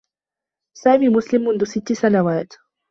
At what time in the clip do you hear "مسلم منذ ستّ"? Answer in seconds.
1.09-1.93